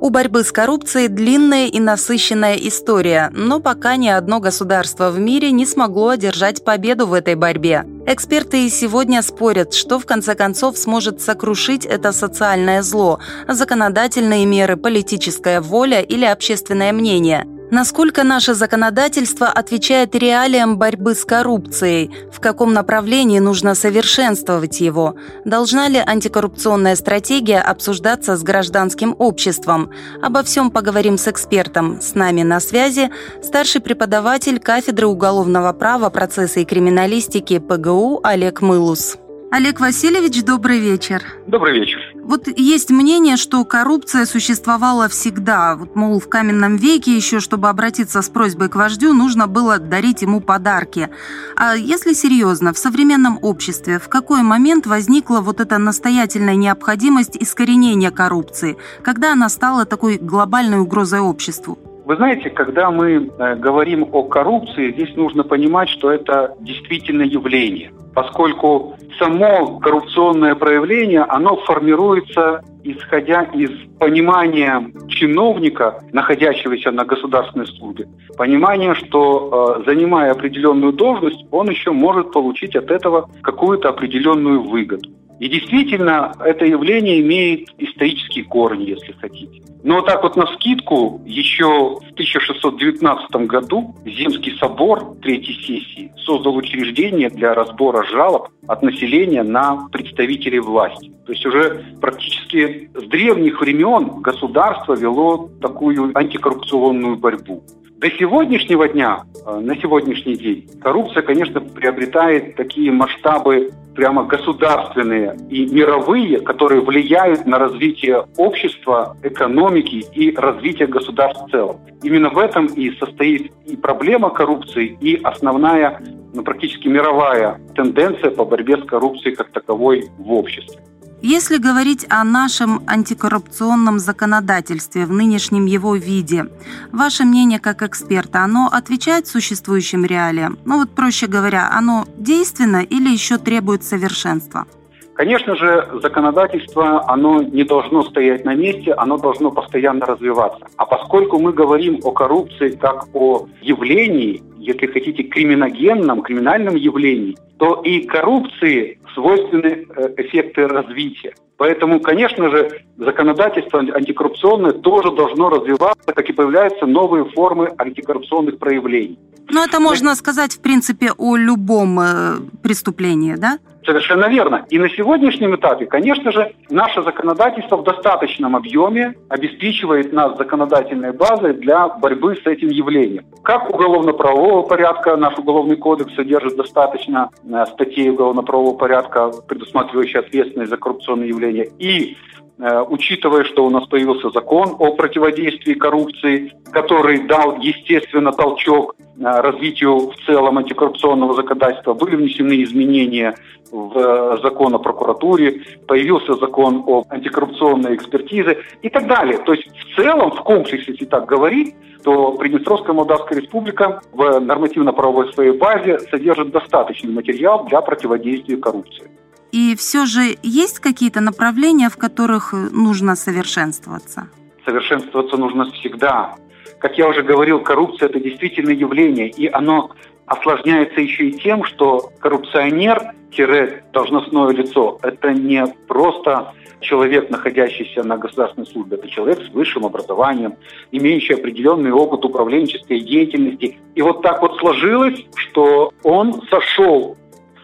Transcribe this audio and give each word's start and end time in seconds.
У 0.00 0.10
борьбы 0.10 0.44
с 0.44 0.52
коррупцией 0.52 1.08
длинная 1.08 1.66
и 1.66 1.80
насыщенная 1.80 2.54
история, 2.54 3.32
но 3.34 3.58
пока 3.58 3.96
ни 3.96 4.06
одно 4.06 4.38
государство 4.38 5.10
в 5.10 5.18
мире 5.18 5.50
не 5.50 5.66
смогло 5.66 6.10
одержать 6.10 6.62
победу 6.64 7.08
в 7.08 7.12
этой 7.12 7.34
борьбе. 7.34 7.84
Эксперты 8.06 8.64
и 8.64 8.70
сегодня 8.70 9.22
спорят, 9.22 9.74
что 9.74 9.98
в 9.98 10.06
конце 10.06 10.36
концов 10.36 10.78
сможет 10.78 11.20
сокрушить 11.20 11.84
это 11.84 12.12
социальное 12.12 12.82
зло– 12.82 13.18
законодательные 13.48 14.46
меры, 14.46 14.76
политическая 14.76 15.60
воля 15.60 16.00
или 16.00 16.24
общественное 16.24 16.92
мнение– 16.92 17.44
Насколько 17.70 18.24
наше 18.24 18.54
законодательство 18.54 19.48
отвечает 19.48 20.14
реалиям 20.14 20.78
борьбы 20.78 21.14
с 21.14 21.24
коррупцией? 21.24 22.10
В 22.32 22.40
каком 22.40 22.72
направлении 22.72 23.40
нужно 23.40 23.74
совершенствовать 23.74 24.80
его? 24.80 25.16
Должна 25.44 25.88
ли 25.88 25.98
антикоррупционная 25.98 26.96
стратегия 26.96 27.60
обсуждаться 27.60 28.36
с 28.36 28.42
гражданским 28.42 29.14
обществом? 29.18 29.90
Обо 30.22 30.42
всем 30.42 30.70
поговорим 30.70 31.18
с 31.18 31.28
экспертом. 31.28 32.00
С 32.00 32.14
нами 32.14 32.42
на 32.42 32.58
связи 32.60 33.10
старший 33.42 33.82
преподаватель 33.82 34.60
кафедры 34.60 35.06
уголовного 35.06 35.74
права, 35.74 36.08
процесса 36.08 36.60
и 36.60 36.64
криминалистики 36.64 37.58
ПГУ 37.58 38.20
Олег 38.22 38.62
Мылус. 38.62 39.18
Олег 39.50 39.80
Васильевич, 39.80 40.42
добрый 40.42 40.78
вечер. 40.78 41.22
Добрый 41.46 41.80
вечер. 41.80 42.00
Вот 42.28 42.46
есть 42.46 42.90
мнение, 42.90 43.38
что 43.38 43.64
коррупция 43.64 44.26
существовала 44.26 45.08
всегда. 45.08 45.76
Вот, 45.76 45.96
мол, 45.96 46.20
в 46.20 46.28
каменном 46.28 46.76
веке 46.76 47.16
еще, 47.16 47.40
чтобы 47.40 47.70
обратиться 47.70 48.20
с 48.20 48.28
просьбой 48.28 48.68
к 48.68 48.76
вождю, 48.76 49.14
нужно 49.14 49.46
было 49.46 49.78
дарить 49.78 50.20
ему 50.20 50.42
подарки. 50.42 51.08
А 51.56 51.74
если 51.74 52.12
серьезно, 52.12 52.74
в 52.74 52.78
современном 52.78 53.38
обществе 53.40 53.98
в 53.98 54.10
какой 54.10 54.42
момент 54.42 54.86
возникла 54.86 55.40
вот 55.40 55.58
эта 55.62 55.78
настоятельная 55.78 56.54
необходимость 56.54 57.34
искоренения 57.40 58.10
коррупции? 58.10 58.76
Когда 59.00 59.32
она 59.32 59.48
стала 59.48 59.86
такой 59.86 60.18
глобальной 60.18 60.80
угрозой 60.80 61.20
обществу? 61.20 61.78
Вы 62.04 62.16
знаете, 62.16 62.48
когда 62.48 62.90
мы 62.90 63.30
э, 63.38 63.56
говорим 63.56 64.06
о 64.12 64.22
коррупции, 64.24 64.92
здесь 64.92 65.14
нужно 65.14 65.44
понимать, 65.44 65.90
что 65.90 66.10
это 66.10 66.54
действительно 66.60 67.22
явление, 67.22 67.90
поскольку 68.18 68.96
само 69.16 69.78
коррупционное 69.78 70.56
проявление, 70.56 71.22
оно 71.22 71.54
формируется 71.58 72.64
исходя 72.82 73.42
из 73.42 73.70
понимания 73.98 74.90
чиновника, 75.08 76.02
находящегося 76.12 76.90
на 76.90 77.04
государственной 77.04 77.66
службе, 77.66 78.08
понимания, 78.36 78.94
что 78.94 79.78
э, 79.78 79.84
занимая 79.86 80.32
определенную 80.32 80.92
должность, 80.92 81.44
он 81.52 81.68
еще 81.70 81.92
может 81.92 82.32
получить 82.32 82.74
от 82.74 82.90
этого 82.90 83.30
какую-то 83.42 83.90
определенную 83.90 84.62
выгоду. 84.62 85.10
И 85.40 85.48
действительно, 85.48 86.32
это 86.40 86.64
явление 86.64 87.20
имеет 87.20 87.68
исторические 87.78 88.44
корни, 88.44 88.90
если 88.90 89.12
хотите. 89.12 89.62
Но 89.84 90.02
так 90.02 90.22
вот 90.24 90.36
на 90.36 90.46
скидку, 90.54 91.22
еще 91.24 92.00
в 92.00 92.12
1619 92.12 93.46
году 93.46 93.94
Земский 94.04 94.56
собор 94.58 95.16
Третьей 95.22 95.54
сессии 95.54 96.12
создал 96.24 96.56
учреждение 96.56 97.30
для 97.30 97.54
разбора 97.54 98.04
жалоб 98.04 98.48
от 98.66 98.82
населения 98.82 99.44
на 99.44 99.88
представителей 99.92 100.58
власти. 100.58 101.12
То 101.26 101.32
есть 101.32 101.46
уже 101.46 101.84
практически 102.00 102.90
с 102.94 103.04
древних 103.04 103.60
времен 103.60 104.20
государство 104.20 104.94
вело 104.94 105.48
такую 105.60 106.10
антикоррупционную 106.18 107.16
борьбу. 107.16 107.62
До 107.98 108.08
сегодняшнего 108.12 108.86
дня, 108.86 109.24
э, 109.44 109.58
на 109.58 109.74
сегодняшний 109.74 110.36
день, 110.36 110.68
коррупция, 110.80 111.24
конечно, 111.24 111.60
приобретает 111.60 112.54
такие 112.54 112.92
масштабы 112.92 113.72
прямо 113.96 114.22
государственные 114.22 115.36
и 115.50 115.66
мировые, 115.66 116.38
которые 116.38 116.80
влияют 116.80 117.44
на 117.44 117.58
развитие 117.58 118.24
общества, 118.36 119.16
экономики 119.24 120.04
и 120.14 120.32
развитие 120.36 120.86
государств 120.86 121.48
в 121.48 121.50
целом. 121.50 121.80
Именно 122.04 122.30
в 122.30 122.38
этом 122.38 122.66
и 122.66 122.92
состоит 122.98 123.50
и 123.66 123.76
проблема 123.76 124.30
коррупции, 124.30 124.96
и 125.00 125.20
основная, 125.24 126.00
ну, 126.34 126.44
практически 126.44 126.86
мировая 126.86 127.60
тенденция 127.74 128.30
по 128.30 128.44
борьбе 128.44 128.76
с 128.76 128.84
коррупцией 128.84 129.34
как 129.34 129.50
таковой 129.50 130.08
в 130.18 130.32
обществе. 130.32 130.80
Если 131.20 131.58
говорить 131.58 132.06
о 132.10 132.22
нашем 132.22 132.80
антикоррупционном 132.86 133.98
законодательстве 133.98 135.04
в 135.04 135.10
нынешнем 135.10 135.66
его 135.66 135.96
виде, 135.96 136.46
ваше 136.92 137.24
мнение 137.24 137.58
как 137.58 137.82
эксперта, 137.82 138.44
оно 138.44 138.68
отвечает 138.72 139.26
существующим 139.26 140.04
реалиям? 140.04 140.58
Ну 140.64 140.78
вот, 140.78 140.90
проще 140.90 141.26
говоря, 141.26 141.70
оно 141.72 142.04
действенно 142.16 142.84
или 142.84 143.10
еще 143.10 143.36
требует 143.38 143.82
совершенства? 143.82 144.66
Конечно 145.14 145.56
же, 145.56 145.88
законодательство, 146.00 147.10
оно 147.10 147.42
не 147.42 147.64
должно 147.64 148.04
стоять 148.04 148.44
на 148.44 148.54
месте, 148.54 148.92
оно 148.92 149.18
должно 149.18 149.50
постоянно 149.50 150.06
развиваться. 150.06 150.64
А 150.76 150.86
поскольку 150.86 151.40
мы 151.40 151.52
говорим 151.52 151.98
о 152.04 152.12
коррупции 152.12 152.76
как 152.76 153.08
о 153.12 153.48
явлении, 153.60 154.40
если 154.58 154.86
хотите, 154.86 155.24
криминогенном, 155.24 156.22
криминальном 156.22 156.76
явлении, 156.76 157.36
то 157.58 157.80
и 157.82 158.06
коррупции 158.06 158.97
свойственны 159.18 159.86
э, 159.88 160.14
эффекты 160.18 160.68
развития. 160.68 161.34
Поэтому, 161.58 162.00
конечно 162.00 162.50
же, 162.50 162.82
законодательство 162.96 163.80
антикоррупционное 163.80 164.72
тоже 164.72 165.10
должно 165.10 165.50
развиваться, 165.50 166.12
как 166.14 166.30
и 166.30 166.32
появляются 166.32 166.86
новые 166.86 167.24
формы 167.24 167.72
антикоррупционных 167.76 168.58
проявлений. 168.58 169.18
Ну, 169.50 169.64
это 169.64 169.80
можно 169.80 170.14
сказать, 170.14 170.52
в 170.52 170.60
принципе, 170.60 171.10
о 171.16 171.36
любом 171.36 171.98
э, 172.00 172.36
преступлении, 172.62 173.34
да? 173.34 173.58
Совершенно 173.88 174.28
верно. 174.28 174.66
И 174.68 174.78
на 174.78 174.90
сегодняшнем 174.90 175.56
этапе, 175.56 175.86
конечно 175.86 176.30
же, 176.30 176.52
наше 176.68 177.02
законодательство 177.02 177.76
в 177.78 177.84
достаточном 177.84 178.54
объеме 178.54 179.14
обеспечивает 179.30 180.12
нас 180.12 180.36
законодательной 180.36 181.12
базой 181.12 181.54
для 181.54 181.88
борьбы 181.88 182.36
с 182.36 182.46
этим 182.46 182.68
явлением. 182.68 183.24
Как 183.42 183.70
уголовно-правового 183.70 184.66
порядка 184.66 185.16
наш 185.16 185.38
уголовный 185.38 185.76
кодекс 185.76 186.14
содержит 186.14 186.56
достаточно 186.56 187.30
э, 187.42 187.64
статей 187.72 188.10
уголовно-правового 188.10 188.76
порядка, 188.76 189.30
предусматривающих 189.48 190.16
ответственность 190.16 190.68
за 190.68 190.76
коррупционные 190.76 191.30
явления, 191.30 191.47
и 191.48 192.16
Э, 192.60 192.84
учитывая, 192.88 193.44
что 193.44 193.64
у 193.64 193.70
нас 193.70 193.86
появился 193.86 194.30
закон 194.30 194.74
о 194.78 194.92
противодействии 194.96 195.74
коррупции, 195.74 196.52
который 196.72 197.26
дал, 197.26 197.56
естественно, 197.60 198.32
толчок 198.32 198.96
э, 198.98 199.22
развитию 199.22 200.10
в 200.10 200.16
целом 200.26 200.58
антикоррупционного 200.58 201.34
законодательства, 201.34 201.94
были 201.94 202.16
внесены 202.16 202.64
изменения 202.64 203.36
в 203.70 203.96
э, 203.96 204.38
закон 204.42 204.74
о 204.74 204.78
прокуратуре, 204.78 205.62
появился 205.86 206.34
закон 206.34 206.82
о 206.84 207.04
антикоррупционной 207.08 207.94
экспертизе 207.94 208.58
и 208.82 208.88
так 208.88 209.06
далее. 209.06 209.38
То 209.38 209.52
есть 209.52 209.68
в 209.68 209.94
целом, 209.94 210.32
в 210.32 210.42
комплексе, 210.42 210.90
если 210.90 211.04
так 211.04 211.26
говорить, 211.26 211.76
то 212.02 212.32
Приднестровская 212.32 212.92
Молдавская 212.92 213.40
Республика 213.40 214.00
в 214.12 214.40
нормативно-правовой 214.40 215.32
своей 215.32 215.52
базе 215.52 216.00
содержит 216.10 216.50
достаточный 216.50 217.12
материал 217.12 217.66
для 217.66 217.80
противодействия 217.82 218.56
коррупции. 218.56 219.17
И 219.52 219.76
все 219.76 220.06
же 220.06 220.36
есть 220.42 220.78
какие-то 220.78 221.20
направления, 221.20 221.88
в 221.88 221.96
которых 221.96 222.52
нужно 222.52 223.16
совершенствоваться? 223.16 224.28
Совершенствоваться 224.64 225.36
нужно 225.36 225.70
всегда. 225.72 226.36
Как 226.78 226.96
я 226.98 227.08
уже 227.08 227.22
говорил, 227.22 227.60
коррупция– 227.60 228.08
это 228.10 228.20
действительно 228.20 228.70
явление, 228.70 229.30
и 229.30 229.48
оно 229.48 229.90
осложняется 230.26 231.00
еще 231.00 231.28
и 231.28 231.38
тем, 231.38 231.64
что 231.64 232.12
коррупционер-должностное 232.20 234.50
лицо– 234.50 234.98
это 235.02 235.32
не 235.32 235.66
просто 235.86 236.52
человек, 236.80 237.30
находящийся 237.30 238.02
на 238.04 238.18
государственной 238.18 238.66
службе, 238.66 238.98
это 238.98 239.08
человек 239.08 239.40
с 239.42 239.48
высшим 239.50 239.86
образованием, 239.86 240.54
имеющий 240.92 241.34
определенный 241.34 241.90
опыт 241.90 242.24
управленческой 242.24 243.00
деятельности. 243.00 243.76
И 243.94 244.02
вот 244.02 244.22
так 244.22 244.40
вот 244.42 244.58
сложилось, 244.58 245.26
что 245.34 245.92
он 246.04 246.42
сошел 246.48 247.16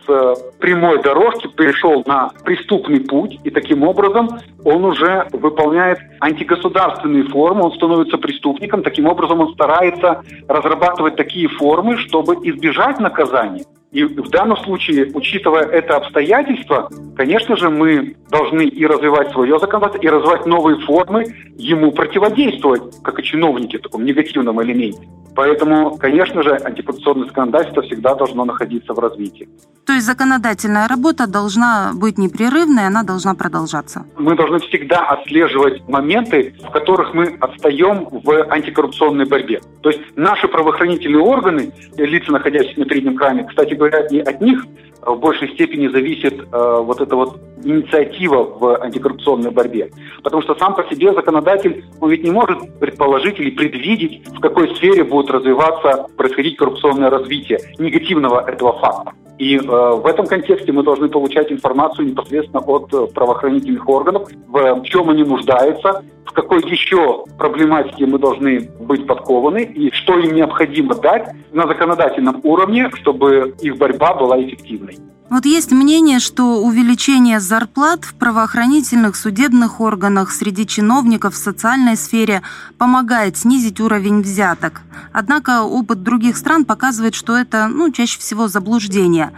с 0.07 0.35
прямой 0.59 1.03
дорожки 1.03 1.49
перешел 1.49 2.03
на 2.07 2.31
преступный 2.45 3.01
путь, 3.01 3.39
и 3.45 3.51
таким 3.51 3.83
образом 3.83 4.29
он 4.65 4.85
уже 4.85 5.27
выполняет 5.33 5.99
антигосударственные 6.21 7.25
формы, 7.25 7.65
он 7.65 7.73
становится 7.73 8.19
преступником, 8.19 8.83
таким 8.83 9.07
образом 9.07 9.41
он 9.41 9.53
старается 9.55 10.23
разрабатывать 10.49 11.17
такие 11.17 11.49
формы, 11.49 11.97
чтобы 11.99 12.35
избежать 12.49 13.01
наказания. 13.01 13.65
И 13.93 14.03
в 14.03 14.29
данном 14.31 14.57
случае, 14.57 15.09
учитывая 15.15 15.63
это 15.63 15.97
обстоятельство, 15.97 16.91
конечно 17.17 17.57
же, 17.57 17.71
мы 17.71 18.17
должны 18.29 18.63
и 18.63 18.85
развивать 18.85 19.31
свое 19.31 19.57
законодательство, 19.61 20.05
и 20.05 20.11
развивать 20.11 20.47
новые 20.47 20.81
формы 20.81 21.27
ему 21.57 21.93
противодействовать, 21.93 22.83
как 23.05 23.21
и 23.21 23.23
чиновники 23.23 23.77
в 23.77 23.83
таком 23.83 24.05
негативном 24.05 24.61
элементе. 24.61 25.07
Поэтому, 25.35 25.97
конечно 25.97 26.43
же, 26.43 26.57
антикоррупционное 26.57 27.27
законодательство 27.27 27.83
всегда 27.83 28.15
должно 28.15 28.45
находиться 28.45 28.93
в 28.95 28.99
развитии. 28.99 29.49
То 29.87 29.93
есть 29.93 30.07
законодательная 30.07 30.89
работа 30.89 31.27
должна 31.27 31.93
быть 31.95 32.19
непрерывной, 32.19 32.87
она 32.87 33.03
должна 33.03 33.35
продолжаться? 33.35 34.07
Мы 34.17 34.37
должны 34.37 34.61
всегда 34.61 35.01
отслеживать 35.01 35.87
моменты, 35.89 36.55
в 36.63 36.71
которых 36.71 37.15
мы 37.15 37.37
отстаем 37.41 38.09
в 38.11 38.31
антикоррупционной 38.51 39.27
борьбе. 39.27 39.61
То 39.83 39.91
есть 39.91 40.01
наши 40.17 40.49
правоохранительные 40.49 41.23
органы, 41.23 41.73
лица, 41.97 42.33
находящиеся 42.33 42.81
на 42.81 42.87
переднем 42.87 43.17
кране, 43.17 43.45
кстати 43.45 43.75
говоря, 43.75 44.07
не 44.11 44.21
от 44.21 44.41
них 44.41 44.65
в 45.03 45.17
большей 45.17 45.53
степени 45.53 45.89
зависит 45.89 46.41
э, 46.41 46.47
вот 46.53 47.01
эта 47.01 47.15
вот 47.15 47.39
инициатива 47.65 48.45
в 48.45 48.83
антикоррупционной 48.83 49.51
борьбе. 49.51 49.91
Потому 50.23 50.43
что 50.43 50.55
сам 50.57 50.75
по 50.75 50.85
себе 50.85 51.13
законодатель, 51.13 51.85
он 52.01 52.11
ведь 52.11 52.25
не 52.25 52.31
может 52.31 52.79
предположить 52.79 53.39
или 53.41 53.51
предвидеть, 53.51 54.27
в 54.29 54.41
какой 54.41 54.75
сфере 54.77 55.05
будет 55.05 55.31
развиваться, 55.31 56.07
происходить 56.17 56.57
коррупционное 56.57 57.11
развитие 57.11 57.59
негативного 57.79 58.49
этого 58.49 58.79
факта. 58.79 59.13
И 59.39 59.57
э, 59.57 59.61
в 59.61 60.07
этом 60.07 60.27
контексте 60.27 60.71
мы 60.71 60.85
должны 60.85 61.09
получать 61.09 61.51
информацию 61.51 62.07
непосредственно 62.07 62.61
от 62.61 62.93
э, 62.95 63.07
правоохранительных 63.13 63.89
органов, 63.89 64.29
в 64.47 64.83
чем 64.85 65.11
они 65.11 65.25
нуждаются, 65.25 66.05
в 66.25 66.33
какой 66.33 66.61
еще 66.71 67.25
проблематике 67.37 68.07
мы 68.07 68.19
должны 68.19 68.71
быть 68.81 69.07
подкованы 69.07 69.65
и 69.65 69.91
что 69.93 70.19
им 70.19 70.35
необходимо 70.35 70.95
дать 70.95 71.29
на 71.53 71.67
законодательном 71.67 72.41
уровне, 72.45 72.91
чтобы 72.95 73.55
их 73.61 73.77
борьба 73.77 74.15
была 74.15 74.41
эффективной. 74.41 74.99
Вот 75.31 75.47
есть 75.47 75.73
мнение, 75.73 76.19
что 76.19 76.63
увеличение 76.63 77.41
зарплат 77.41 78.05
в 78.05 78.15
правоохранительных 78.15 79.17
судебных 79.17 79.81
органах 79.81 80.31
среди 80.31 80.67
чиновников 80.67 81.35
в 81.35 81.39
социальной 81.39 81.97
сфере 81.97 82.43
помогает 82.77 83.39
снизить 83.39 83.81
уровень 83.81 84.21
взяток. 84.21 84.83
Однако 85.13 85.63
опыт 85.63 86.03
других 86.03 86.37
стран 86.37 86.67
показывает, 86.67 87.15
что 87.15 87.37
это 87.37 87.69
ну, 87.69 87.91
чаще 87.91 88.19
всего 88.19 88.49
заблуждение. 88.49 89.33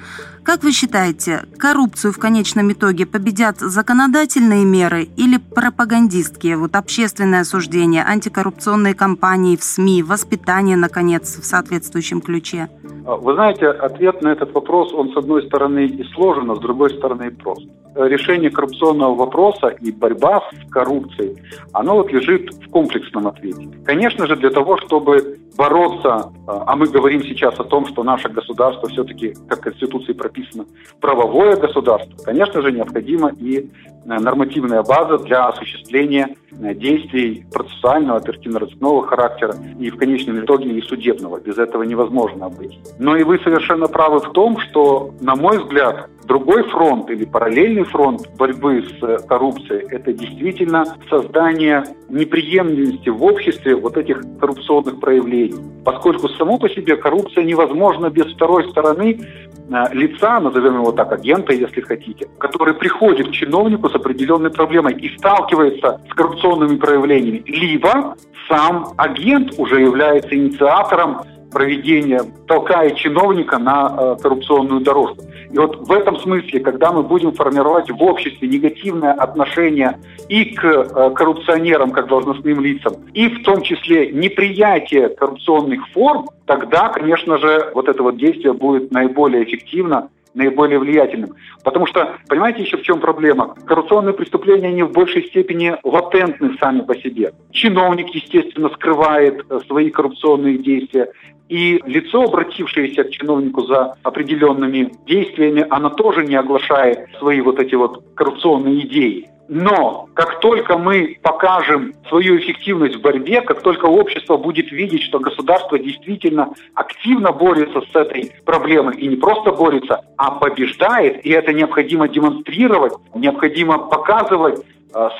Как 0.46 0.62
вы 0.62 0.70
считаете, 0.70 1.42
коррупцию 1.58 2.12
в 2.12 2.18
конечном 2.20 2.70
итоге 2.70 3.04
победят 3.04 3.58
законодательные 3.58 4.64
меры 4.64 5.08
или 5.16 5.38
пропагандистские, 5.38 6.56
вот 6.56 6.76
общественное 6.76 7.40
осуждение, 7.40 8.04
антикоррупционные 8.04 8.94
кампании 8.94 9.56
в 9.56 9.64
СМИ, 9.64 10.04
воспитание, 10.04 10.76
наконец, 10.76 11.36
в 11.40 11.44
соответствующем 11.44 12.20
ключе? 12.20 12.68
А, 13.04 13.16
вы 13.16 13.34
знаете, 13.34 13.66
ответ 13.66 14.22
на 14.22 14.28
этот 14.28 14.54
вопрос, 14.54 14.92
он 14.92 15.12
с 15.12 15.16
одной 15.16 15.44
стороны 15.48 15.86
и 15.86 16.04
сложен, 16.14 16.48
а 16.48 16.54
с 16.54 16.60
другой 16.60 16.90
стороны 16.90 17.26
и 17.26 17.30
прост. 17.30 17.66
Решение 17.96 18.50
коррупционного 18.50 19.16
вопроса 19.16 19.66
и 19.66 19.90
борьба 19.90 20.42
с 20.52 20.70
коррупцией, 20.70 21.42
оно 21.72 21.96
вот 21.96 22.12
лежит 22.12 22.54
в 22.54 22.70
комплексном 22.70 23.26
ответе. 23.26 23.68
Конечно 23.84 24.28
же, 24.28 24.36
для 24.36 24.50
того, 24.50 24.76
чтобы 24.76 25.38
бороться, 25.56 26.32
а, 26.46 26.64
а 26.66 26.76
мы 26.76 26.86
говорим 26.86 27.22
сейчас 27.22 27.58
о 27.58 27.64
том, 27.64 27.86
что 27.86 28.02
наше 28.02 28.28
государство 28.28 28.88
все-таки, 28.88 29.34
как 29.48 29.60
в 29.60 29.62
Конституции 29.62 30.12
прописано, 30.12 30.66
правовое 31.00 31.56
государство, 31.56 32.16
конечно 32.24 32.62
же, 32.62 32.72
необходима 32.72 33.32
и 33.38 33.58
э, 33.58 33.64
нормативная 34.04 34.82
база 34.82 35.18
для 35.18 35.46
осуществления 35.48 36.36
э, 36.52 36.74
действий 36.74 37.46
процессуального, 37.52 38.18
оперативно-розыскного 38.18 39.06
характера 39.06 39.54
и 39.78 39.90
в 39.90 39.96
конечном 39.96 40.44
итоге 40.44 40.70
и 40.70 40.82
судебного. 40.82 41.40
Без 41.40 41.58
этого 41.58 41.82
невозможно 41.82 42.48
быть. 42.48 42.78
Но 42.98 43.16
и 43.16 43.22
вы 43.22 43.38
совершенно 43.38 43.86
правы 43.88 44.20
в 44.20 44.32
том, 44.32 44.58
что, 44.58 45.14
на 45.20 45.36
мой 45.36 45.58
взгляд, 45.58 46.08
другой 46.26 46.64
фронт 46.64 47.08
или 47.10 47.24
параллельный 47.24 47.84
фронт 47.84 48.28
борьбы 48.36 48.82
с 48.82 49.02
э, 49.02 49.18
коррупцией– 49.26 49.86
это 49.90 50.12
действительно 50.12 50.84
создание 51.08 51.84
неприемлемости 52.08 53.08
в 53.08 53.22
обществе 53.22 53.76
вот 53.76 53.96
этих 53.96 54.20
коррупционных 54.40 55.00
проявлений. 55.00 55.54
Поскольку 55.84 56.28
само 56.30 56.58
по 56.58 56.68
себе 56.68 56.96
коррупция 56.96 57.44
невозможна 57.44 58.10
без 58.10 58.26
второй 58.34 58.68
стороны 58.70 59.20
э, 59.20 59.84
лица, 59.92 60.40
назовем 60.40 60.74
его 60.74 60.92
так, 60.92 61.12
агента, 61.12 61.52
если 61.52 61.80
хотите, 61.80 62.28
который 62.38 62.74
приходит 62.74 63.28
к 63.28 63.32
чиновнику 63.32 63.88
с 63.88 63.94
определенной 63.94 64.50
проблемой 64.50 64.94
и 64.94 65.16
сталкивается 65.16 66.00
с 66.10 66.14
коррупционными 66.14 66.76
проявлениями. 66.76 67.42
Либо 67.46 68.16
сам 68.48 68.88
агент 68.96 69.54
уже 69.58 69.80
является 69.80 70.34
инициатором 70.36 71.22
проведения, 71.50 72.22
толкая 72.46 72.90
чиновника 72.90 73.58
на 73.58 73.94
э, 73.96 74.16
коррупционную 74.22 74.80
дорожку. 74.80 75.22
И 75.50 75.58
вот 75.58 75.86
в 75.86 75.92
этом 75.92 76.18
смысле, 76.18 76.60
когда 76.60 76.92
мы 76.92 77.02
будем 77.02 77.32
формировать 77.32 77.90
в 77.90 78.02
обществе 78.02 78.48
негативное 78.48 79.12
отношение 79.12 79.98
и 80.28 80.44
к 80.46 80.64
э, 80.64 81.10
коррупционерам, 81.14 81.90
как 81.90 82.08
должностным 82.08 82.60
лицам, 82.60 82.94
и 83.14 83.28
в 83.28 83.42
том 83.42 83.62
числе 83.62 84.12
неприятие 84.12 85.08
коррупционных 85.08 85.88
форм, 85.92 86.28
тогда, 86.46 86.88
конечно 86.88 87.38
же, 87.38 87.70
вот 87.74 87.88
это 87.88 88.02
вот 88.02 88.16
действие 88.16 88.52
будет 88.52 88.90
наиболее 88.90 89.44
эффективно 89.44 90.08
наиболее 90.36 90.78
влиятельным. 90.78 91.30
Потому 91.64 91.86
что, 91.86 92.18
понимаете, 92.28 92.62
еще 92.62 92.76
в 92.76 92.82
чем 92.82 93.00
проблема? 93.00 93.56
Коррупционные 93.66 94.12
преступления, 94.12 94.68
они 94.68 94.82
в 94.82 94.92
большей 94.92 95.24
степени 95.24 95.76
латентны 95.82 96.56
сами 96.60 96.82
по 96.82 96.94
себе. 96.94 97.32
Чиновник, 97.50 98.14
естественно, 98.14 98.68
скрывает 98.68 99.44
э, 99.48 99.60
свои 99.66 99.90
коррупционные 99.90 100.58
действия. 100.58 101.08
И 101.48 101.80
лицо, 101.86 102.22
обратившееся 102.22 103.04
к 103.04 103.10
чиновнику 103.10 103.62
за 103.62 103.94
определенными 104.02 104.92
действиями, 105.06 105.64
оно 105.70 105.90
тоже 105.90 106.26
не 106.26 106.34
оглашает 106.34 107.08
свои 107.18 107.40
вот 107.40 107.58
эти 107.58 107.74
вот 107.74 108.04
коррупционные 108.14 108.86
идеи. 108.86 109.30
Но 109.48 110.08
как 110.14 110.40
только 110.40 110.76
мы 110.76 111.18
покажем 111.22 111.94
свою 112.08 112.38
эффективность 112.38 112.96
в 112.96 113.00
борьбе, 113.00 113.42
как 113.42 113.62
только 113.62 113.86
общество 113.86 114.36
будет 114.36 114.72
видеть, 114.72 115.02
что 115.02 115.20
государство 115.20 115.78
действительно 115.78 116.52
активно 116.74 117.32
борется 117.32 117.80
с 117.80 117.94
этой 117.94 118.32
проблемой 118.44 118.96
и 118.96 119.06
не 119.06 119.16
просто 119.16 119.52
борется, 119.52 120.04
а 120.16 120.32
побеждает, 120.32 121.24
и 121.24 121.30
это 121.30 121.52
необходимо 121.52 122.08
демонстрировать, 122.08 122.94
необходимо 123.14 123.78
показывать, 123.78 124.64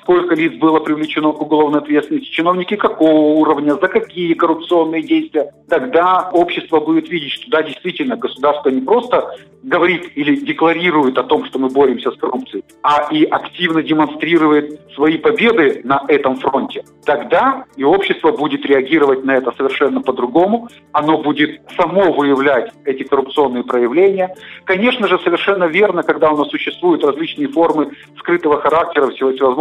сколько 0.01 0.35
лиц 0.35 0.55
было 0.55 0.81
привлечено 0.81 1.33
к 1.33 1.43
уголовной 1.43 1.81
ответственности, 1.81 2.31
чиновники 2.31 2.77
какого 2.77 3.39
уровня, 3.39 3.75
за 3.75 3.89
какие 3.89 4.35
коррупционные 4.35 5.03
действия, 5.03 5.53
тогда 5.69 6.31
общество 6.33 6.81
будет 6.81 7.09
видеть, 7.09 7.33
что 7.33 7.51
да, 7.51 7.63
действительно, 7.63 8.17
государство 8.17 8.71
не 8.71 8.81
просто 8.81 9.37
говорит 9.63 10.13
или 10.15 10.37
декларирует 10.37 11.19
о 11.19 11.25
том, 11.25 11.45
что 11.45 11.59
мы 11.59 11.69
боремся 11.69 12.13
с 12.13 12.17
коррупцией, 12.17 12.65
а 12.83 13.09
и 13.13 13.25
активно 13.25 13.83
демонстрирует 13.83 14.81
свои 14.95 15.19
победы 15.19 15.81
на 15.85 16.05
этом 16.09 16.37
фронте. 16.37 16.85
Тогда 17.05 17.65
и 17.77 17.83
общество 17.83 18.31
будет 18.31 18.65
реагировать 18.65 19.25
на 19.25 19.33
это 19.33 19.53
совершенно 19.57 20.01
по-другому, 20.01 20.69
оно 20.93 21.19
будет 21.19 21.61
само 21.77 22.13
выявлять 22.13 22.73
эти 22.85 23.03
коррупционные 23.03 23.65
проявления. 23.65 24.35
Конечно 24.65 25.09
же, 25.09 25.19
совершенно 25.19 25.65
верно, 25.65 26.03
когда 26.05 26.31
у 26.31 26.37
нас 26.37 26.49
существуют 26.49 27.05
различные 27.05 27.49
формы 27.49 27.91
скрытого 28.19 28.61
характера, 28.61 29.07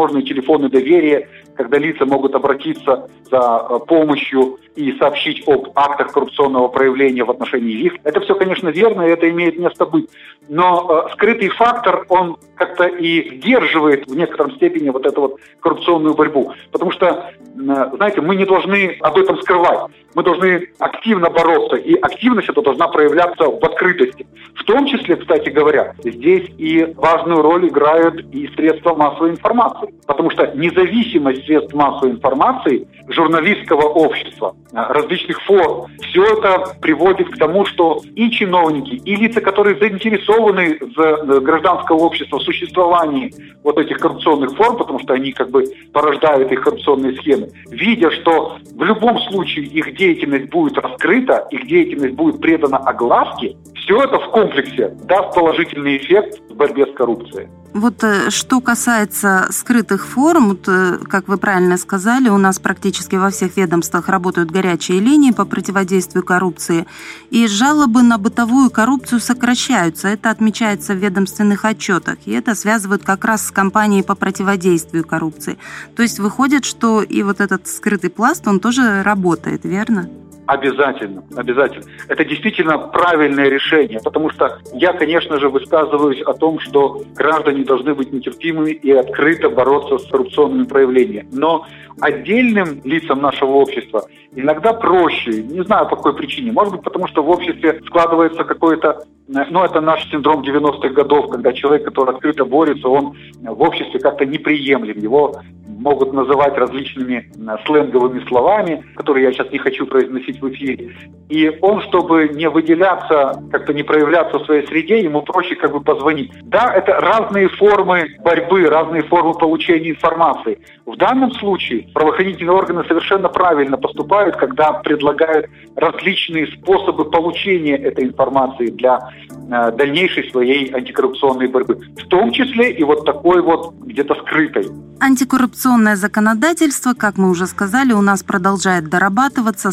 всевозможные 0.06 0.16
возможные 0.16 0.24
телефоны 0.24 0.70
доверия, 0.70 1.30
когда 1.56 1.78
лица 1.78 2.06
могут 2.06 2.36
обратиться 2.36 3.10
за 3.30 3.68
э, 3.70 3.80
помощью 3.88 4.60
и 4.76 4.92
сообщить 5.00 5.48
об 5.48 5.70
актах 5.76 6.12
коррупционного 6.12 6.68
проявления 6.68 7.24
в 7.24 7.32
отношении 7.32 7.74
их. 7.74 7.94
Это 8.04 8.20
все, 8.22 8.36
конечно, 8.36 8.70
верно, 8.70 9.04
и 9.04 9.12
это 9.12 9.30
имеет 9.30 9.58
место 9.58 9.86
быть. 9.86 10.10
Но 10.50 11.06
э, 11.08 11.14
скрытый 11.14 11.50
фактор, 11.50 12.06
он 12.10 12.38
как-то 12.56 12.86
и 12.86 13.38
сдерживает 13.38 14.08
в 14.08 14.16
некотором 14.16 14.52
степени 14.52 14.90
вот 14.90 15.06
эту 15.06 15.22
вот 15.22 15.40
коррупционную 15.60 16.14
борьбу. 16.14 16.52
Потому 16.72 16.92
что, 16.92 17.06
э, 17.06 17.52
знаете, 17.56 18.22
мы 18.22 18.36
не 18.36 18.46
должны 18.46 18.98
об 19.02 19.18
этом 19.18 19.38
скрывать. 19.42 19.92
Мы 20.14 20.24
должны 20.24 20.70
активно 20.80 21.30
бороться, 21.30 21.76
и 21.76 21.94
активность 21.96 22.50
эта 22.50 22.62
должна 22.62 22.88
проявляться 22.88 23.46
в 23.46 23.64
открытости. 23.64 24.26
В 24.56 24.64
том 24.64 24.86
числе, 24.88 25.16
кстати 25.18 25.50
говоря, 25.50 25.94
здесь 26.04 26.50
и 26.58 26.94
важную 26.96 27.42
роль 27.42 27.68
играют 27.68 28.22
и 28.34 28.48
средства 28.56 28.96
массовой 28.96 29.32
информации. 29.32 29.85
Потому 30.08 30.30
что 30.32 30.48
независимость 30.56 31.46
средств 31.46 31.74
массовой 31.74 32.12
информации, 32.12 32.88
журналистского 33.08 33.84
общества, 33.84 34.56
различных 34.72 35.42
форм, 35.44 35.88
все 36.02 36.24
это 36.24 36.76
приводит 36.82 37.30
к 37.30 37.38
тому, 37.38 37.66
что 37.66 38.02
и 38.16 38.30
чиновники, 38.32 38.96
и 38.96 39.16
лица, 39.16 39.42
которые 39.42 39.78
заинтересованы 39.78 40.78
в 40.96 41.40
гражданского 41.42 41.98
общества 41.98 42.40
в 42.40 42.44
существовании 42.44 43.34
вот 43.64 43.78
этих 43.78 43.98
коррупционных 43.98 44.56
форм, 44.56 44.78
потому 44.78 45.00
что 45.00 45.14
они 45.14 45.32
как 45.32 45.50
бы 45.50 45.66
порождают 45.94 46.52
их 46.52 46.62
коррупционные 46.62 47.16
схемы, 47.18 47.50
видя, 47.70 48.12
что 48.12 48.58
в 48.74 48.84
любом 48.84 49.20
случае 49.22 49.66
их 49.66 49.96
деятельность 49.96 50.50
будет 50.50 50.78
раскрыта, 50.78 51.48
их 51.52 51.68
деятельность 51.68 52.16
будет 52.16 52.42
предана 52.42 52.78
огласке, 52.78 53.56
все 53.76 54.04
это 54.04 54.20
в 54.20 54.30
комплексе 54.32 54.96
даст 55.04 55.36
положительный 55.36 55.98
эффект 55.98 56.40
в 56.50 56.56
борьбе 56.56 56.86
с 56.88 56.94
коррупцией. 56.96 57.48
Вот 57.74 58.04
э, 58.04 58.30
что 58.30 58.62
касается 58.62 59.48
скрытых 59.50 59.75
форм, 59.84 60.50
вот, 60.50 60.68
э, 60.68 61.00
как 61.08 61.28
вы 61.28 61.38
правильно 61.38 61.78
сказали, 61.78 62.30
у 62.30 62.38
нас 62.38 62.60
практически 62.60 63.16
во 63.16 63.30
всех 63.30 63.58
ведомствах 63.58 64.10
работают 64.10 64.52
горячие 64.52 65.00
линии 65.00 65.32
по 65.32 65.46
противодействию 65.46 66.24
коррупции, 66.24 66.86
и 67.30 67.48
жалобы 67.48 68.04
на 68.04 68.18
бытовую 68.18 68.70
коррупцию 68.70 69.20
сокращаются. 69.20 70.08
Это 70.08 70.30
отмечается 70.30 70.94
в 70.94 70.98
ведомственных 70.98 71.66
отчетах, 71.66 72.18
и 72.26 72.32
это 72.32 72.56
связывают 72.56 73.04
как 73.04 73.26
раз 73.26 73.48
с 73.48 73.52
кампанией 73.52 74.04
по 74.04 74.16
противодействию 74.16 75.06
коррупции. 75.06 75.58
То 75.96 76.04
есть 76.04 76.20
выходит, 76.20 76.66
что 76.66 77.02
и 77.02 77.24
вот 77.24 77.42
этот 77.42 77.68
скрытый 77.68 78.10
пласт, 78.10 78.48
он 78.48 78.60
тоже 78.60 79.04
работает, 79.04 79.66
верно? 79.66 80.10
Обязательно, 80.48 81.24
обязательно. 81.36 81.86
Это 82.08 82.24
действительно 82.24 82.78
правильное 82.78 83.50
решение, 83.50 84.00
потому 84.04 84.30
что 84.30 84.60
я, 84.74 84.94
конечно 84.94 85.40
же, 85.40 85.50
высказываюсь 85.50 86.22
о 86.22 86.34
том, 86.34 86.60
что 86.60 87.02
граждане 87.16 87.64
должны 87.64 87.96
быть 87.96 88.12
нетерпимыми 88.12 88.72
и 88.72 88.92
открыто 88.92 89.50
бороться 89.50 89.98
с 89.98 90.08
коррупционными 90.10 90.66
проявлениями. 90.66 91.28
Но 91.32 91.66
отдельным 92.00 92.82
лицам 92.84 93.22
нашего 93.22 93.54
общества 93.54 94.06
иногда 94.36 94.74
проще, 94.74 95.42
не 95.44 95.64
знаю 95.64 95.88
по 95.90 95.96
какой 95.96 96.16
причине, 96.16 96.52
может 96.52 96.74
быть 96.74 96.84
потому, 96.84 97.08
что 97.08 97.24
в 97.24 97.30
обществе 97.30 97.82
складывается 97.86 98.44
какое-то 98.44 99.06
ну, 99.28 99.64
это 99.64 99.82
наш 99.82 100.08
синдром 100.12 100.42
90-х 100.42 100.90
годов, 100.90 101.32
когда 101.32 101.52
человек, 101.52 101.86
который 101.86 102.14
открыто 102.14 102.46
борется, 102.46 102.88
он 102.88 103.16
в 103.42 103.62
обществе 103.62 104.00
как-то 104.00 104.24
неприемлем. 104.24 105.00
Его 105.00 105.36
могут 105.68 106.14
называть 106.14 106.56
различными 106.56 107.32
сленговыми 107.66 108.24
словами, 108.28 108.84
которые 108.96 109.26
я 109.26 109.32
сейчас 109.32 109.52
не 109.52 109.58
хочу 109.58 109.88
произносить 109.88 110.35
в 110.42 110.50
эфире. 110.50 110.94
И 111.30 111.50
он, 111.62 111.82
чтобы 111.82 112.30
не 112.30 112.48
выделяться, 112.50 113.42
как-то 113.52 113.74
не 113.74 113.82
проявляться 113.82 114.38
в 114.38 114.46
своей 114.46 114.68
среде, 114.68 115.02
ему 115.02 115.24
проще 115.24 115.56
как 115.56 115.72
бы 115.72 115.82
позвонить. 115.82 116.32
Да, 116.44 116.72
это 116.74 116.94
разные 117.00 117.50
формы 117.50 118.08
борьбы, 118.24 118.68
разные 118.68 119.02
формы 119.04 119.34
получения 119.34 119.92
информации. 119.92 120.60
В 120.86 120.96
данном 120.98 121.32
случае 121.34 121.88
правоохранительные 121.94 122.56
органы 122.56 122.84
совершенно 122.88 123.28
правильно 123.28 123.76
поступают, 123.78 124.36
когда 124.36 124.74
предлагают 124.74 125.48
различные 125.76 126.48
способы 126.48 127.06
получения 127.06 127.76
этой 127.76 128.06
информации 128.06 128.68
для 128.68 129.00
э, 129.32 129.72
дальнейшей 129.72 130.30
своей 130.30 130.72
антикоррупционной 130.72 131.48
борьбы. 131.48 131.80
В 131.98 132.08
том 132.08 132.32
числе 132.32 132.72
и 132.72 132.84
вот 132.84 133.04
такой 133.04 133.42
вот 133.42 133.74
где-то 133.82 134.14
скрытой. 134.16 134.68
Антикоррупционное 135.00 135.98
законодательство, 135.98 136.94
как 136.94 137.18
мы 137.18 137.30
уже 137.30 137.48
сказали, 137.48 137.92
у 137.92 138.02
нас 138.02 138.24
продолжает 138.24 138.90
дорабатываться, 138.90 139.72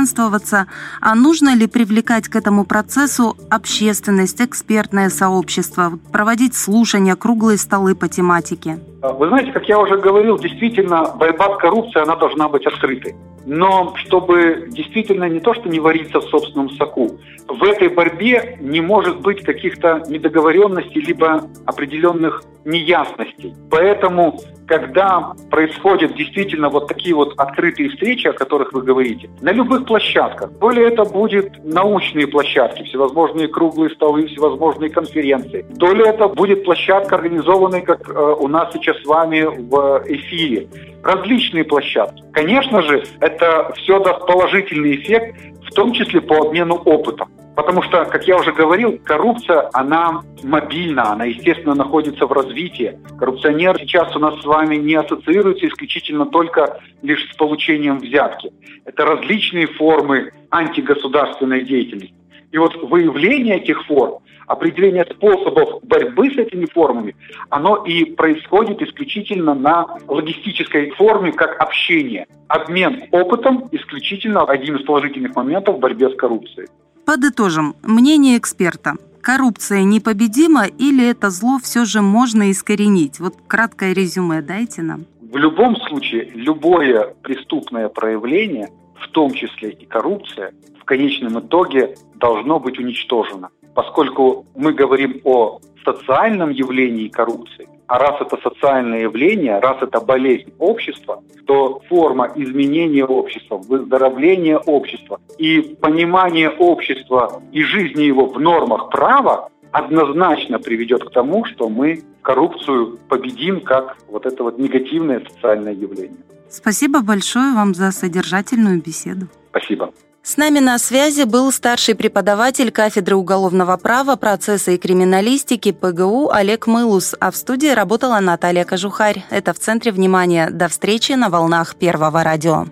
совершенствоваться. 0.00 0.66
А 1.00 1.14
нужно 1.14 1.54
ли 1.54 1.66
привлекать 1.66 2.28
к 2.28 2.36
этому 2.36 2.64
процессу 2.64 3.36
общественность, 3.50 4.40
экспертное 4.40 5.08
сообщество, 5.10 5.92
проводить 6.12 6.54
слушания, 6.54 7.16
круглые 7.16 7.58
столы 7.58 7.94
по 7.94 8.08
тематике? 8.08 8.78
Вы 9.02 9.28
знаете, 9.28 9.52
как 9.52 9.64
я 9.68 9.78
уже 9.78 9.96
говорил, 9.96 10.38
действительно, 10.38 11.14
борьба 11.16 11.56
с 11.56 11.58
коррупцией, 11.58 12.02
она 12.02 12.16
должна 12.16 12.48
быть 12.48 12.66
открытой. 12.66 13.14
Но 13.46 13.94
чтобы 13.96 14.68
действительно 14.68 15.28
не 15.28 15.40
то, 15.40 15.54
что 15.54 15.68
не 15.68 15.80
вариться 15.80 16.20
в 16.20 16.24
собственном 16.24 16.70
соку, 16.70 17.18
в 17.48 17.62
этой 17.64 17.88
борьбе 17.88 18.58
не 18.60 18.80
может 18.82 19.20
быть 19.20 19.42
каких-то 19.42 20.02
недоговоренностей 20.08 21.00
либо 21.00 21.48
определенных 21.64 22.42
неясностей. 22.70 23.54
Поэтому, 23.70 24.38
когда 24.66 25.32
происходят 25.50 26.14
действительно 26.14 26.68
вот 26.68 26.88
такие 26.88 27.14
вот 27.14 27.34
открытые 27.36 27.90
встречи, 27.90 28.26
о 28.28 28.32
которых 28.32 28.72
вы 28.72 28.82
говорите, 28.82 29.30
на 29.40 29.52
любых 29.52 29.86
площадках, 29.86 30.50
то 30.60 30.70
ли 30.70 30.82
это 30.82 31.04
будет 31.04 31.64
научные 31.64 32.26
площадки, 32.26 32.84
всевозможные 32.84 33.48
круглые 33.48 33.90
столы, 33.90 34.26
всевозможные 34.26 34.90
конференции, 34.90 35.66
то 35.78 35.92
ли 35.92 36.06
это 36.06 36.28
будет 36.28 36.64
площадка, 36.64 37.16
организованная, 37.16 37.82
как 37.82 38.08
э, 38.08 38.36
у 38.38 38.48
нас 38.48 38.72
сейчас 38.72 38.96
с 39.02 39.06
вами 39.06 39.42
в 39.42 40.02
эфире, 40.06 40.68
различные 41.02 41.64
площадки. 41.64 42.22
Конечно 42.32 42.82
же, 42.82 43.04
это 43.20 43.72
все 43.76 43.98
даст 44.00 44.26
положительный 44.26 44.96
эффект, 44.96 45.36
в 45.70 45.74
том 45.74 45.92
числе 45.92 46.20
по 46.20 46.46
обмену 46.46 46.74
опытом. 46.74 47.30
Потому 47.56 47.82
что, 47.82 48.04
как 48.04 48.26
я 48.26 48.36
уже 48.36 48.52
говорил, 48.52 48.98
коррупция, 49.04 49.68
она 49.72 50.22
мобильна, 50.42 51.12
она, 51.12 51.24
естественно, 51.24 51.74
находится 51.74 52.26
в 52.26 52.32
развитии. 52.32 52.98
Коррупционер 53.18 53.78
сейчас 53.80 54.14
у 54.16 54.18
нас 54.18 54.40
с 54.40 54.44
вами 54.44 54.76
не 54.76 54.94
ассоциируется 54.94 55.66
исключительно 55.66 56.26
только 56.26 56.80
лишь 57.02 57.30
с 57.32 57.36
получением 57.36 57.98
взятки. 57.98 58.52
Это 58.84 59.04
различные 59.04 59.66
формы 59.66 60.32
антигосударственной 60.50 61.64
деятельности. 61.64 62.14
И 62.52 62.58
вот 62.58 62.74
выявление 62.82 63.58
этих 63.58 63.84
форм, 63.86 64.18
определение 64.46 65.04
способов 65.04 65.82
борьбы 65.84 66.30
с 66.30 66.36
этими 66.36 66.66
формами, 66.66 67.14
оно 67.48 67.84
и 67.84 68.04
происходит 68.04 68.82
исключительно 68.82 69.54
на 69.54 69.86
логистической 70.08 70.90
форме, 70.90 71.32
как 71.32 71.60
общение. 71.60 72.26
Обмен 72.48 73.04
опытом 73.12 73.68
исключительно 73.70 74.42
один 74.42 74.76
из 74.76 74.84
положительных 74.84 75.36
моментов 75.36 75.76
в 75.76 75.78
борьбе 75.78 76.10
с 76.10 76.16
коррупцией. 76.16 76.68
Подытожим. 77.06 77.74
Мнение 77.82 78.38
эксперта. 78.38 78.94
Коррупция 79.22 79.82
непобедима 79.82 80.66
или 80.66 81.04
это 81.04 81.30
зло 81.30 81.58
все 81.62 81.84
же 81.84 82.00
можно 82.00 82.50
искоренить? 82.50 83.20
Вот 83.20 83.34
краткое 83.46 83.92
резюме 83.92 84.40
дайте 84.42 84.82
нам. 84.82 85.04
В 85.20 85.36
любом 85.36 85.76
случае, 85.76 86.30
любое 86.34 87.14
преступное 87.22 87.88
проявление, 87.88 88.70
в 88.94 89.08
том 89.08 89.32
числе 89.32 89.70
и 89.70 89.86
коррупция, 89.86 90.52
в 90.80 90.84
конечном 90.84 91.38
итоге 91.38 91.94
должно 92.16 92.58
быть 92.58 92.78
уничтожено. 92.78 93.50
Поскольку 93.74 94.46
мы 94.56 94.72
говорим 94.72 95.20
о 95.24 95.60
социальном 95.84 96.50
явлении 96.50 97.08
коррупции, 97.08 97.68
а 97.90 97.98
раз 97.98 98.20
это 98.20 98.38
социальное 98.40 99.00
явление, 99.00 99.58
раз 99.58 99.82
это 99.82 100.00
болезнь 100.00 100.52
общества, 100.60 101.24
то 101.44 101.80
форма 101.88 102.30
изменения 102.36 103.04
общества, 103.04 103.56
выздоровления 103.56 104.58
общества 104.58 105.20
и 105.38 105.76
понимание 105.80 106.50
общества 106.50 107.42
и 107.50 107.62
жизни 107.64 108.04
его 108.04 108.26
в 108.26 108.38
нормах 108.38 108.90
права 108.90 109.48
однозначно 109.72 110.60
приведет 110.60 111.02
к 111.02 111.10
тому, 111.10 111.44
что 111.44 111.68
мы 111.68 112.04
коррупцию 112.22 112.96
победим 113.08 113.60
как 113.60 113.96
вот 114.06 114.24
это 114.24 114.44
вот 114.44 114.56
негативное 114.58 115.20
социальное 115.28 115.74
явление. 115.74 116.22
Спасибо 116.48 117.02
большое 117.02 117.54
вам 117.54 117.74
за 117.74 117.90
содержательную 117.90 118.80
беседу. 118.80 119.26
Спасибо. 119.50 119.90
С 120.30 120.36
нами 120.36 120.60
на 120.60 120.78
связи 120.78 121.24
был 121.24 121.50
старший 121.50 121.96
преподаватель 121.96 122.70
кафедры 122.70 123.16
уголовного 123.16 123.76
права, 123.76 124.14
процесса 124.14 124.70
и 124.70 124.78
криминалистики 124.78 125.72
ПГУ 125.72 126.30
Олег 126.30 126.68
Мылус, 126.68 127.16
а 127.18 127.32
в 127.32 127.36
студии 127.36 127.66
работала 127.66 128.20
Наталья 128.20 128.64
Кожухарь. 128.64 129.24
Это 129.30 129.52
в 129.52 129.58
центре 129.58 129.90
внимания. 129.90 130.48
До 130.48 130.68
встречи 130.68 131.14
на 131.14 131.30
волнах 131.30 131.74
Первого 131.74 132.22
радио. 132.22 132.66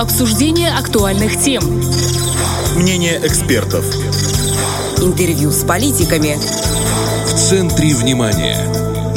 Обсуждение 0.00 0.72
актуальных 0.76 1.38
тем. 1.40 1.62
Мнение 2.74 3.20
экспертов. 3.24 3.84
Интервью 4.98 5.52
с 5.52 5.64
политиками. 5.64 6.36
В 7.26 7.32
центре 7.32 7.94
внимания. 7.94 8.58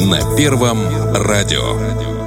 На 0.05 0.37
Первом 0.37 0.77
радио. 1.15 2.18